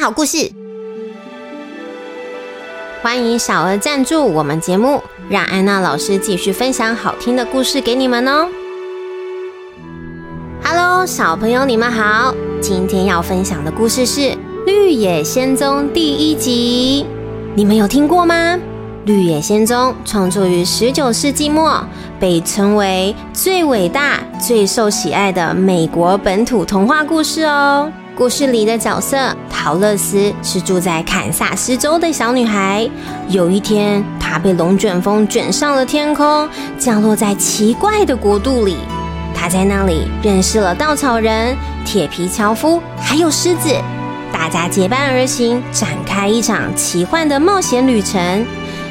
[0.00, 0.50] 好故事。
[3.02, 8.48] 欢迎小额赞助我们节目，让安娜老师继续分享好听的故事给你们哦。
[10.64, 12.34] Hello，小朋友，你们好！
[12.62, 14.20] 今天要分享的故事是
[14.64, 17.04] 《绿野仙踪》第一集，
[17.54, 18.56] 你们有听过吗？
[19.04, 21.84] 《绿野仙踪》创作于十九世纪末，
[22.18, 27.92] 被称为最伟大、最受喜爱的美国本土童话故事哦。
[28.20, 32.86] 故事里的角色陶乐斯是住在堪萨斯州的小女孩。
[33.30, 36.46] 有一天，她被龙卷风卷上了天空，
[36.78, 38.76] 降落在奇怪的国度里。
[39.34, 41.56] 她在那里认识了稻草人、
[41.86, 43.74] 铁皮樵夫，还有狮子。
[44.30, 48.44] 大家结伴而行，展开一场奇幻的冒险旅程。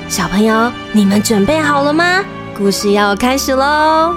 [0.08, 2.26] 小朋友，你们准备好了吗？
[2.58, 4.16] 故事要开始喽！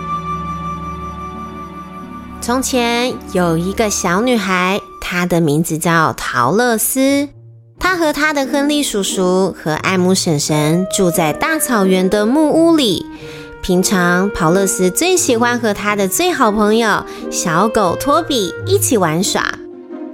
[2.40, 4.81] 从前有一个小女孩。
[5.12, 7.28] 他的名字叫陶乐斯，
[7.78, 13.04] 他和他的亨利叔叔和艾姆婶婶住在大草原的木屋里。
[13.60, 19.52] 平常，陶乐斯最喜欢和他的最好朋友小狗托比一起玩耍。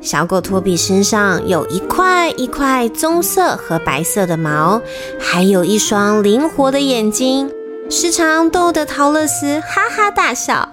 [0.01, 4.83] 小狗托比身上有一块一块棕色和白色的毛，
[5.21, 7.49] 还有一双灵活的眼睛，
[7.89, 10.71] 时常逗得陶乐斯哈哈大笑。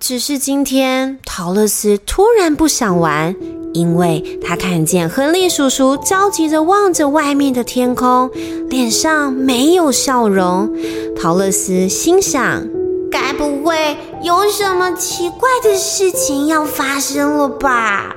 [0.00, 3.36] 只是今天，陶乐斯突然不想玩。
[3.74, 8.30] 因为他看见亨利叔叔焦急地望着外面的天空，
[8.68, 10.70] 脸上没有笑容。
[11.14, 12.66] 陶乐斯心想：
[13.10, 18.16] 该不会有什么奇怪的事情要发生了吧？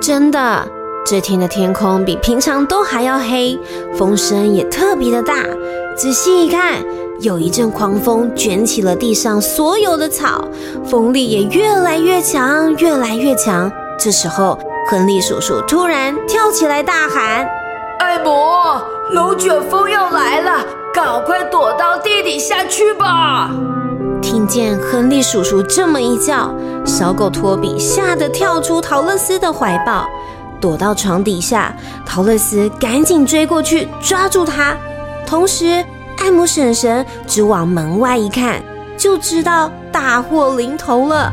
[0.00, 0.66] 真的，
[1.04, 3.58] 这天的天空比平常都还要黑，
[3.94, 5.44] 风声也特别的大。
[5.96, 6.82] 仔细一看，
[7.20, 10.46] 有一阵狂风卷起了地上所有的草，
[10.84, 13.70] 风力也越来越强，越来越强。
[13.98, 14.58] 这时候，
[14.88, 17.48] 亨利叔叔突然跳起来大喊
[17.98, 18.30] ：“艾姆，
[19.10, 23.50] 龙卷风要来了，赶快躲到地底下去吧！”
[24.22, 26.54] 听见亨利叔叔这么一叫，
[26.84, 30.06] 小狗托比吓得跳出陶乐斯的怀抱，
[30.60, 31.74] 躲到床底下。
[32.04, 34.76] 陶乐斯赶紧追过去抓住他，
[35.26, 35.84] 同时
[36.18, 38.62] 艾姆婶婶只往门外一看，
[38.96, 41.32] 就知道大祸临头了。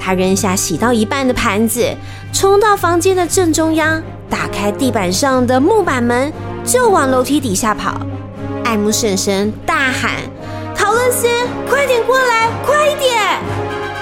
[0.00, 1.94] 他扔下洗到一半的盘子，
[2.32, 6.32] 冲到房间的正中央，打开地板上的木板门，
[6.64, 8.00] 就往楼梯底下跑。
[8.64, 10.12] 艾姆婶婶大喊
[10.74, 11.26] ：“陶乐斯，
[11.68, 13.38] 快点过来，快点！”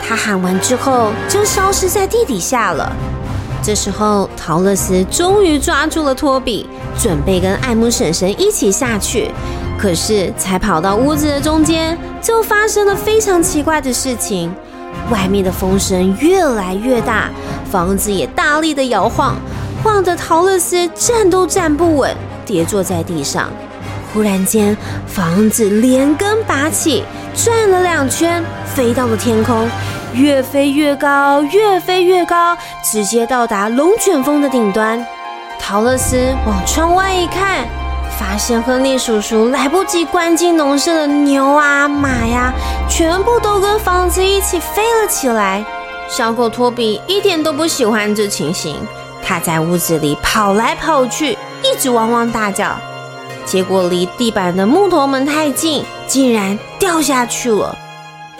[0.08, 2.90] 他喊完之后，就消失在地底下了。
[3.62, 9.30] 这时候，陶乐斯终于抓住了托比，准备跟艾姆婶婶一起下去。
[9.76, 14.54] 可是，才跑到屋子的中间，就发生了非常奇怪的事情。
[15.10, 17.30] 外面的风声越来越大，
[17.70, 19.36] 房子也大力的摇晃，
[19.82, 22.14] 晃得陶乐斯站都站不稳，
[22.44, 23.48] 跌坐在地上。
[24.12, 24.76] 忽然间，
[25.06, 27.04] 房子连根拔起，
[27.34, 29.68] 转了两圈，飞到了天空，
[30.14, 35.04] 越飞越高，越飞越高，直接到达龙卷风的顶端。
[35.58, 36.16] 陶乐斯
[36.46, 37.66] 往窗外一看。
[38.18, 42.52] 发现亨利叔叔来不及关进农舍的牛啊马呀，
[42.88, 45.64] 全部都跟房子一起飞了起来。
[46.08, 48.76] 小狗托比一点都不喜欢这情形，
[49.22, 52.76] 他在屋子里跑来跑去，一直汪汪大叫。
[53.44, 57.76] 结果离地板的木头门太近，竟然掉下去了。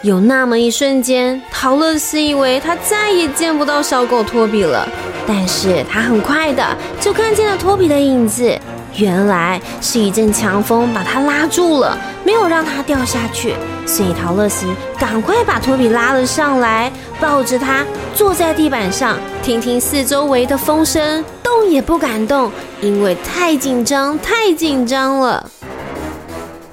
[0.03, 4.89] 有那么一瞬间，陶乐斯以为他再也见不到小狗托比了，
[5.27, 6.65] 但是他很快的
[7.01, 8.59] 就看见了托比的影子。
[8.97, 13.55] 原来是一阵强风把他拉住了，没有让他掉下去。
[13.87, 14.67] 所以陶乐斯
[14.99, 22.51] 赶快把托比拉了上来，抱着他坐在地板上，听听四周围的风声，动也不敢动，
[22.81, 25.51] 因为太紧张，太紧张了。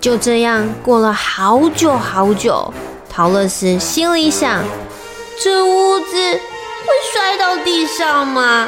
[0.01, 2.73] 就这样过了好久好久，
[3.09, 4.61] 陶乐斯心里想：
[5.41, 8.67] 这屋子会摔到地上吗？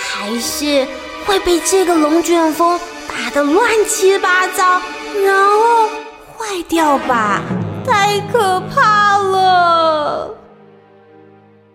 [0.00, 0.86] 还是
[1.26, 2.78] 会被这个龙卷风？
[3.08, 4.80] 打得乱七八糟，
[5.24, 5.86] 然后
[6.36, 7.42] 坏掉吧，
[7.86, 10.30] 太可怕了。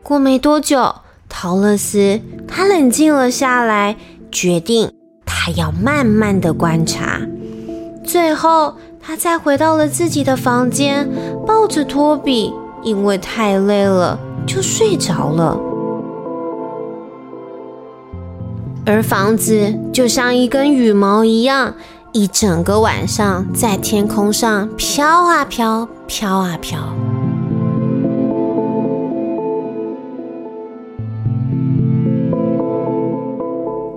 [0.01, 0.95] 过没多久，
[1.29, 3.95] 陶乐斯他冷静了下来，
[4.31, 4.91] 决定
[5.25, 7.21] 他要慢慢的观察。
[8.03, 11.07] 最后，他再回到了自己的房间，
[11.45, 14.17] 抱着托比，因为太累了，
[14.47, 15.59] 就睡着了。
[18.89, 21.75] 而房子就像一根羽毛一样，
[22.13, 26.95] 一整个晚上在天空上飘啊飘，飘啊飘。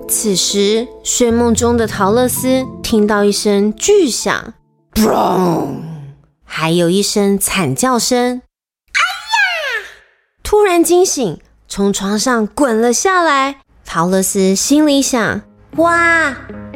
[0.08, 4.54] 此时，睡梦中的陶乐斯听到一声巨响，
[4.94, 5.68] 砰，
[6.44, 9.86] 还有一声惨叫声，哎呀！
[10.42, 11.38] 突然惊醒，
[11.68, 13.58] 从床上滚了下来。
[13.92, 15.40] 陶乐斯心里想：
[15.78, 16.32] 哇，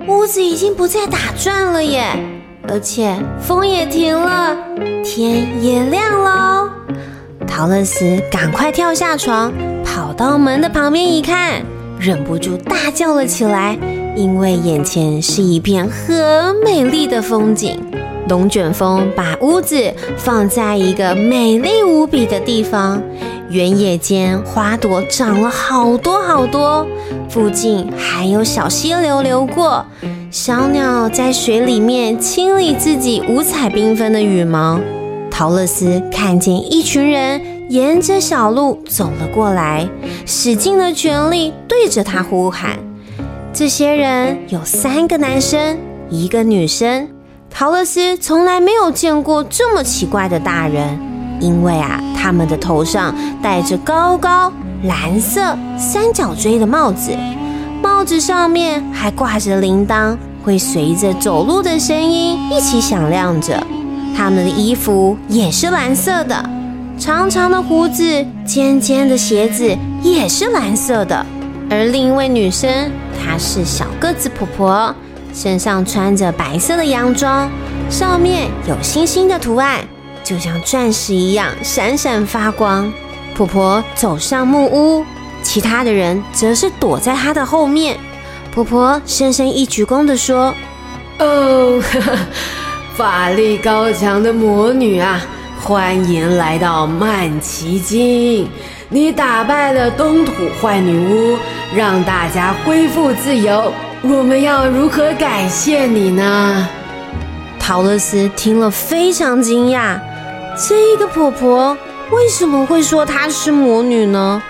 [0.09, 2.09] 屋子已经不再打转了耶，
[2.67, 4.57] 而且风也停了，
[5.05, 6.69] 天也亮了。
[7.47, 9.53] 陶乐斯赶快跳下床，
[9.85, 11.63] 跑到门的旁边一看，
[12.01, 13.79] 忍不住大叫了起来，
[14.17, 16.17] 因为眼前是一片很
[16.65, 17.81] 美丽的风景。
[18.29, 23.01] 龙卷风把屋子放在一个美丽无比的地方，
[23.55, 26.85] 原野间花朵长了好多好多，
[27.29, 29.87] 附近还有小溪流流过，
[30.29, 34.81] 小鸟在水里面清理自己五彩缤纷的羽毛。
[35.31, 39.89] 陶乐斯看见一群人沿着小路走了过来，
[40.27, 42.77] 使尽了全力对着他呼喊。
[43.53, 45.79] 这些人有三个男生，
[46.11, 47.09] 一个女生。
[47.49, 50.99] 陶乐斯从来没有见过这么奇怪的大人，
[51.45, 54.51] 因为啊，他们的头上戴着高高
[54.85, 57.15] 蓝色三角锥的帽子，
[57.83, 63.63] 帽子上面还挂着铃铛，会随着走路的声音一起响亮着。
[64.17, 66.49] 他们的衣服也是蓝色的，
[66.99, 71.27] 长长的胡子，尖尖的鞋子也是蓝色的。
[71.69, 72.91] 而另一位女生，
[73.21, 74.95] 她是小个子婆婆，
[75.35, 77.51] 身上穿着白色的洋装，
[77.91, 79.81] 上面有星星的图案，
[80.25, 82.93] 就像钻石一样闪闪发光。
[83.37, 85.05] 婆婆走上木屋，
[85.43, 87.97] 其他的人则是躲在她的后面。
[88.51, 90.55] 婆婆深深一鞠躬地说
[91.21, 91.83] ：“哦。
[92.97, 95.21] ”法力高强的魔女啊，
[95.61, 98.49] 欢迎来到曼奇金！
[98.89, 100.33] 你打败了东土
[100.63, 101.37] 坏女巫，
[101.75, 103.73] 让大家恢复自由。
[104.03, 106.69] 我们要如何感谢你呢？
[107.59, 109.99] 陶乐斯听了非常惊讶，
[110.57, 111.77] 这个婆婆
[112.11, 114.43] 为什么会说她是魔女呢？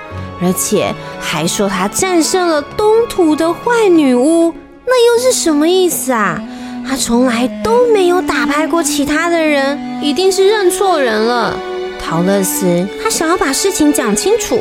[0.43, 4.53] 而且还说她战胜了东土的坏女巫，
[4.87, 6.39] 那又是什么意思啊？
[6.87, 11.57] 她从来都没有打败过其他的人，一定是认错人了。
[11.99, 14.59] 陶乐斯，他想要把事情讲清楚。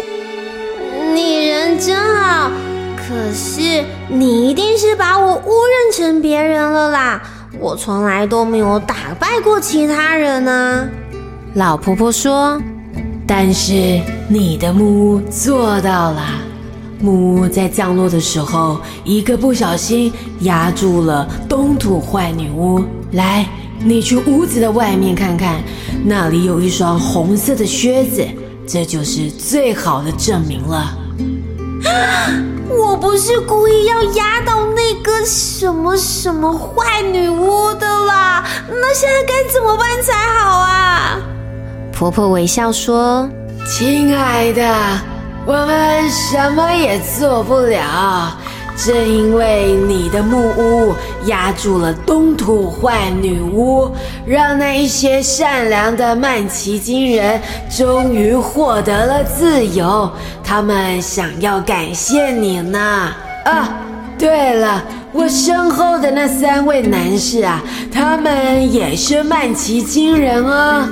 [1.13, 2.49] 你人真好，
[2.95, 7.21] 可是你一定是把我误认成别人了啦！
[7.59, 10.87] 我从来都没有打败过其他人呢。
[11.55, 12.59] 老婆婆说
[13.27, 16.21] ：“但是你的木屋做到了。”
[16.99, 22.83] 木屋在降落的时候，一个不小心压住了东土坏女巫。
[23.11, 23.47] 来，
[23.79, 25.61] 你去屋子的外面看看，
[26.03, 28.25] 那里有一双红色的靴子，
[28.67, 30.97] 这就是最好的证明了。
[32.67, 41.19] 我不是故意要压到那个什么什么坏女巫的啦，那现在该怎么办才好啊？
[41.93, 43.29] 婆婆微笑说
[43.69, 44.63] ：“亲爱的。”
[45.45, 48.33] 我们什么也做不了，
[48.77, 50.95] 正因为你的木屋
[51.25, 53.91] 压住了东土坏女巫，
[54.25, 60.09] 让那一些善良的曼奇金人终于获得了自由。
[60.41, 62.79] 他们想要感谢你呢。
[63.43, 63.69] 啊，
[64.17, 64.81] 对了，
[65.11, 67.61] 我身后的那三位男士啊，
[67.93, 70.87] 他们也是曼奇金人哦。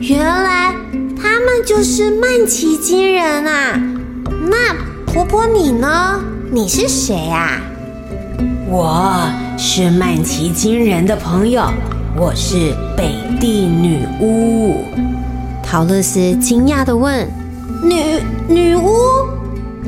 [0.00, 0.74] 原来。
[1.20, 3.80] 他们就是曼奇金人啊！
[4.48, 4.74] 那
[5.04, 6.20] 婆婆你呢？
[6.50, 7.60] 你是谁啊？
[8.68, 9.28] 我
[9.58, 11.64] 是曼奇金人的朋友，
[12.16, 14.84] 我是北地女巫。
[15.62, 17.28] 陶乐斯惊讶的问
[17.82, 18.90] ：“女女巫？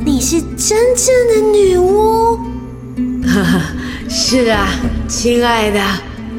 [0.04, 2.36] 你是真正的女巫？”
[3.24, 3.60] 哈哈，
[4.08, 4.66] 是啊，
[5.06, 5.80] 亲爱的，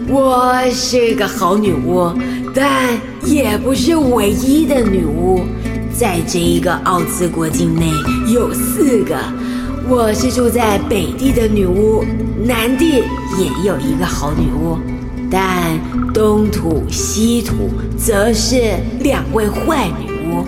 [0.10, 2.12] 我是个好女巫。
[2.54, 5.42] 但也不是唯一的女巫，
[5.94, 7.90] 在这一个奥兹国境内
[8.28, 9.16] 有四个。
[9.88, 12.04] 我是住在北地的女巫，
[12.44, 13.04] 南地
[13.38, 14.78] 也有一个好女巫，
[15.30, 15.80] 但
[16.14, 18.62] 东土、西土则是
[19.00, 20.46] 两位坏女巫。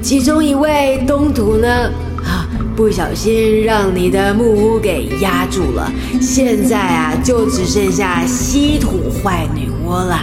[0.00, 1.90] 其中一位东土呢，
[2.24, 10.20] 啊，不小心让你的木屋给压住了，现在啊，就只剩下西土坏女巫了。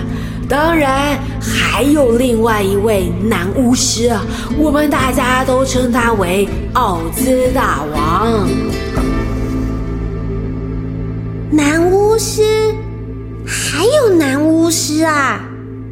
[0.51, 4.21] 当然，还有另外一位男巫师啊，
[4.59, 8.49] 我们大家都称他为奥兹大王。
[11.49, 12.75] 男巫师，
[13.45, 15.39] 还有男巫师啊？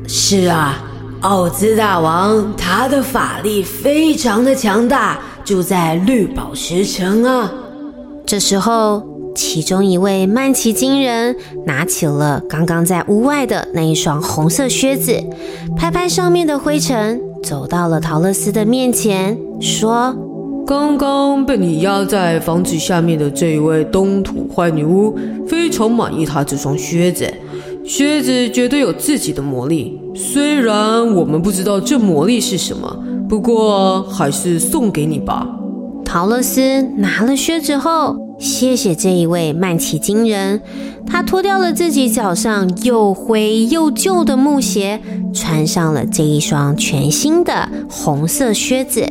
[0.06, 0.84] 是啊，
[1.22, 7.50] 奥兹大王他的法力非常的强大，住在绿宝石城啊。
[8.26, 9.02] 这时候，
[9.36, 15.24] 其中一位曼奇金人拿起了刚刚在屋外的那一双红色靴子，
[15.78, 20.16] 拍拍上面的灰尘，走到了陶乐斯的面前，说
[20.68, 25.18] ：“刚刚被你压在房子下面的这一位东土坏女巫，
[25.48, 27.32] 非常满意她这双靴子。
[27.86, 35.48] 靴子绝对有自己的魔力，虽然我们不知道这魔力是什么，不过还是送给你吧。”
[36.12, 40.60] 陶乐斯拿了靴子后，谢谢这一位曼奇金人。
[41.06, 45.00] 他脱掉了自己脚上又灰又旧的木鞋，
[45.32, 49.08] 穿上了这一双全新的红色靴子，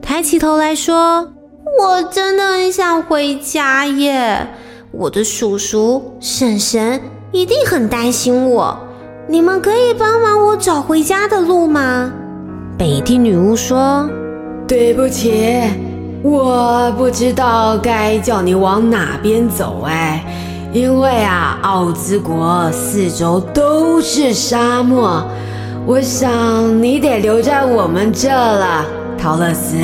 [0.00, 1.34] 抬起头来说
[1.78, 4.48] ：“我真的很想回家耶！
[4.90, 6.98] 我的叔叔、婶婶
[7.30, 8.80] 一定很担心我。
[9.28, 12.10] 你们可以帮忙我找回家的路吗？”
[12.78, 14.08] 北地女巫说
[14.66, 15.60] ：“对不起。”
[16.22, 20.24] 我不知道该叫你往哪边走哎，
[20.72, 25.24] 因为啊，奥兹国四周都是沙漠，
[25.84, 28.84] 我想你得留在我们这了，
[29.18, 29.76] 陶乐斯。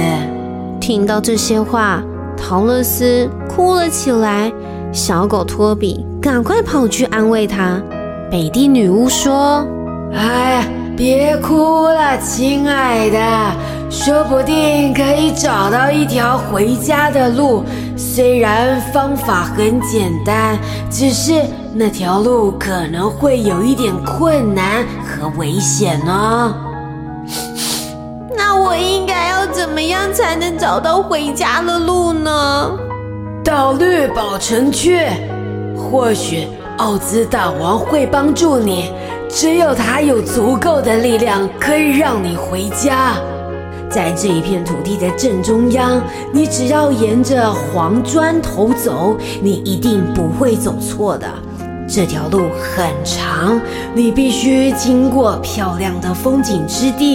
[0.81, 2.01] 听到这些话，
[2.37, 4.53] 陶乐斯哭了起来。
[4.91, 7.83] 小狗托比赶快跑去安慰他。
[8.31, 9.67] 北地女巫说
[10.15, 10.67] ：“哎，
[10.99, 13.19] 别哭了，亲爱的。”
[13.89, 17.65] 说不定可以找到一条回家的路，
[17.97, 20.59] 虽然方法很简单，
[20.91, 26.55] 只是那条路可能会有一点困难和危险呢。
[28.37, 32.71] 那我应该要怎么样才能找到回家的路呢？
[33.43, 35.07] 到绿宝城去，
[35.75, 38.93] 或许奥兹大王会帮助你。
[39.29, 43.15] 只有他有足够的力量，可以让你回家。
[43.91, 46.01] 在这一片土地的正中央，
[46.33, 51.27] 你只要沿着黄砖头走，你一定不会走错的。
[51.89, 53.59] 这条路很长，
[53.95, 57.15] 你必须经过漂亮的风景之地，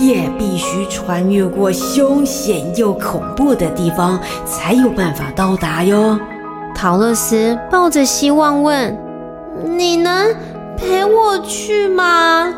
[0.00, 6.18] 也必须穿越过凶险又恐怖的地方，才有办法到达哟。
[6.74, 8.96] 陶乐斯抱着希望问
[9.76, 10.32] ：“你能
[10.82, 12.52] 陪我去吗？”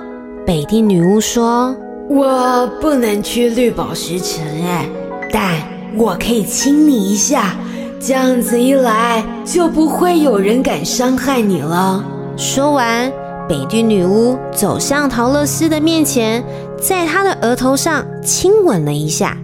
[0.44, 1.76] 北地女巫说。
[2.06, 4.86] 我不能去绿宝石城哎，
[5.32, 5.56] 但
[5.96, 7.56] 我可以亲你一下，
[7.98, 12.04] 这样子一来就不会有人敢伤害你了。
[12.36, 13.10] 说完，
[13.48, 16.44] 北地女巫走向陶乐斯的面前，
[16.78, 19.34] 在他的额头上亲吻了一下。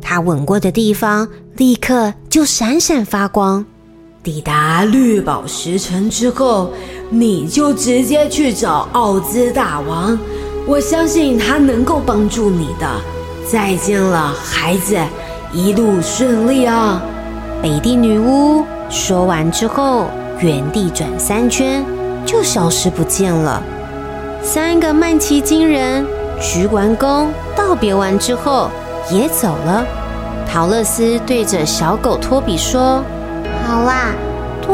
[0.00, 3.62] 他吻过的地方立刻就闪闪发光。
[4.22, 6.70] 抵达绿宝石城之后，
[7.08, 10.18] 你就直接去找奥兹大王。
[10.66, 12.86] 我相信他能够帮助你的。
[13.50, 14.94] 再见了，孩子，
[15.54, 17.02] 一路顺利啊！
[17.62, 20.04] 北地女巫说完之后，
[20.40, 21.82] 原地转三圈，
[22.26, 23.62] 就消失不见了。
[24.42, 26.04] 三个曼奇金人
[26.38, 28.68] 鞠完躬道别完之后，
[29.10, 29.82] 也走了。
[30.46, 33.02] 陶乐斯对着小狗托比说：“，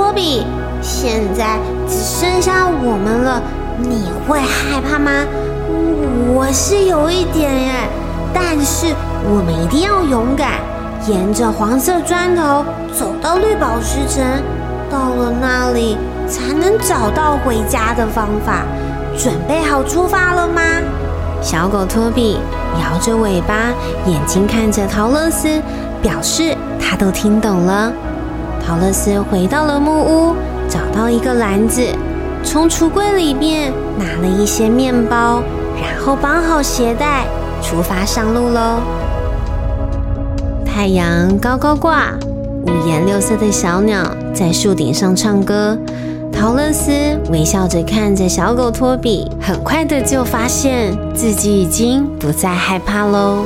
[0.07, 0.47] 托比，
[0.81, 1.59] 现在
[1.89, 3.43] 只剩下我们了，
[3.77, 5.11] 你会害怕吗？”
[6.33, 7.73] 我是有一点耶，
[8.33, 8.95] 但是
[9.29, 10.61] 我们一定要勇敢，
[11.09, 14.25] 沿着黄色砖头走到绿宝石城，
[14.89, 15.99] 到了那里
[16.29, 18.63] 才能找到回家的方法。
[19.19, 20.63] 准备好出发了吗？
[21.43, 22.39] 小狗托比
[22.81, 23.75] 摇着尾巴，
[24.07, 25.61] 眼睛看着陶乐斯，
[26.01, 27.93] 表示他都听懂了。
[28.67, 30.35] 陶乐斯回到了木屋，
[30.69, 31.81] 找到一个篮子，
[32.43, 35.41] 从橱柜里面拿了一些面包。
[35.81, 37.27] 然后绑好鞋带，
[37.63, 38.81] 出发上路喽。
[40.65, 42.13] 太阳高高挂，
[42.67, 44.03] 五颜六色的小鸟
[44.35, 45.79] 在树顶上唱歌。
[46.33, 46.91] 陶乐斯
[47.31, 53.45] 微笑着看着小狗托比，很快的就发现自己已经不再害怕喽。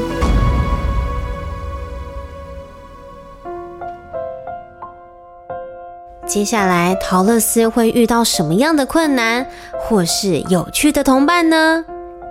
[6.30, 9.44] 接下来，陶乐斯会遇到什么样的困难，
[9.80, 11.84] 或是有趣的同伴呢？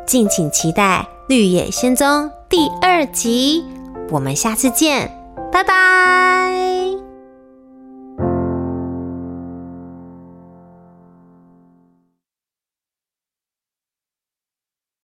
[0.08, 2.08] 敬请期待《绿野仙踪》
[2.48, 3.66] 第二集，
[4.10, 5.12] 我们下次见，
[5.52, 6.59] 拜拜。